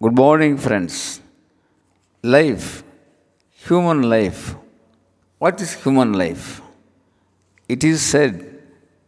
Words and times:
Good 0.00 0.14
morning, 0.14 0.56
friends. 0.56 1.20
Life, 2.22 2.84
human 3.50 4.02
life. 4.02 4.54
What 5.38 5.60
is 5.60 5.72
human 5.72 6.12
life? 6.12 6.62
It 7.68 7.82
is 7.82 8.00
said 8.00 8.62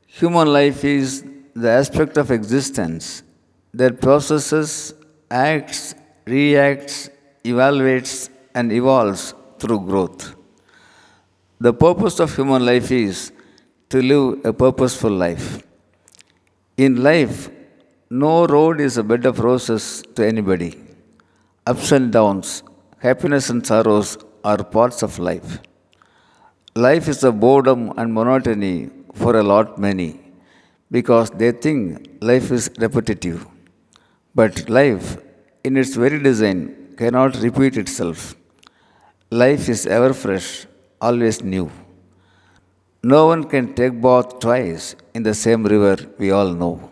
human 0.09 0.53
life 0.53 0.85
is 0.85 1.25
the 1.55 1.69
aspect 1.69 2.17
of 2.17 2.33
existence 2.33 3.23
that 3.73 4.01
processes, 4.01 4.95
acts, 5.31 5.95
reacts, 6.27 7.09
evaluates, 7.45 8.29
and 8.53 8.72
evolves 8.72 9.33
through 9.61 9.87
growth. 9.87 10.35
The 11.61 11.72
purpose 11.72 12.19
of 12.19 12.35
human 12.35 12.67
life 12.67 12.91
is 12.91 13.31
to 13.91 14.03
live 14.03 14.45
a 14.45 14.53
purposeful 14.53 15.13
life. 15.13 15.63
In 16.77 17.01
life, 17.01 17.48
no 18.11 18.45
road 18.45 18.80
is 18.80 18.97
a 18.98 19.05
bed 19.05 19.24
of 19.24 19.38
roses 19.38 20.02
to 20.16 20.27
anybody. 20.27 20.77
Ups 21.65 21.92
and 21.92 22.10
downs, 22.10 22.64
happiness 22.98 23.50
and 23.50 23.64
sorrows 23.64 24.19
are 24.42 24.64
parts 24.64 25.05
of 25.05 25.20
life. 25.20 25.60
Life 26.74 27.06
is 27.06 27.23
a 27.23 27.30
boredom 27.30 27.92
and 27.96 28.12
monotony 28.12 28.91
for 29.14 29.36
a 29.36 29.45
lot 29.45 29.78
many 29.78 30.20
because 30.91 31.30
they 31.30 31.52
think 31.52 32.09
life 32.20 32.50
is 32.50 32.69
repetitive. 32.78 33.46
But 34.34 34.69
life, 34.69 35.19
in 35.62 35.77
its 35.77 35.95
very 35.95 36.20
design, 36.20 36.95
cannot 36.97 37.41
repeat 37.41 37.77
itself. 37.77 38.34
Life 39.30 39.69
is 39.69 39.86
ever 39.86 40.12
fresh, 40.12 40.66
always 41.00 41.45
new. 41.45 41.70
No 43.05 43.28
one 43.28 43.45
can 43.45 43.72
take 43.74 44.00
bath 44.00 44.41
twice 44.41 44.97
in 45.14 45.22
the 45.22 45.34
same 45.34 45.62
river, 45.62 45.97
we 46.19 46.33
all 46.33 46.52
know. 46.52 46.91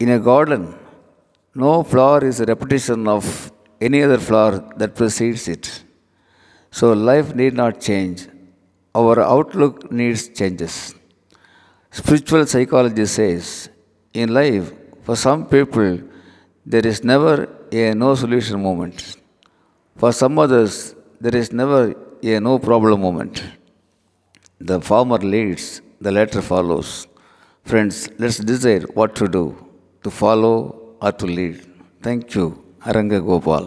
In 0.00 0.10
a 0.10 0.20
garden, 0.20 0.76
no 1.56 1.82
flower 1.82 2.24
is 2.24 2.38
a 2.38 2.44
repetition 2.44 3.08
of 3.08 3.50
any 3.80 4.00
other 4.04 4.18
flower 4.18 4.52
that 4.76 4.94
precedes 4.94 5.48
it. 5.48 5.82
So 6.70 6.92
life 6.92 7.34
need 7.34 7.54
not 7.54 7.80
change. 7.80 8.28
Our 8.94 9.18
outlook 9.20 9.90
needs 9.90 10.28
changes. 10.28 10.94
Spiritual 11.90 12.46
psychology 12.46 13.06
says 13.06 13.70
in 14.14 14.32
life, 14.32 14.72
for 15.02 15.16
some 15.16 15.46
people, 15.46 16.00
there 16.64 16.86
is 16.86 17.02
never 17.02 17.48
a 17.72 17.92
no 17.92 18.14
solution 18.14 18.62
moment. 18.62 19.16
For 19.96 20.12
some 20.12 20.38
others, 20.38 20.94
there 21.20 21.34
is 21.34 21.52
never 21.52 21.96
a 22.22 22.38
no 22.38 22.60
problem 22.60 23.00
moment. 23.00 23.42
The 24.60 24.80
former 24.80 25.18
leads, 25.18 25.82
the 26.00 26.12
latter 26.12 26.40
follows. 26.40 27.08
Friends, 27.64 28.08
let's 28.18 28.38
decide 28.38 28.94
what 28.94 29.16
to 29.16 29.26
do 29.26 29.67
to 30.08 30.14
follow 30.16 30.56
or 31.02 31.12
to 31.12 31.26
lead. 31.26 31.56
Thank 32.02 32.34
you, 32.34 32.46
Aranga 32.80 33.20
Gopal. 33.28 33.66